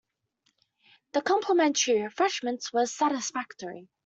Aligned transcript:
The 1.11 1.21
complimentary 1.21 2.01
refreshments 2.01 2.73
were 2.73 2.87
satisfactory. 2.87 3.87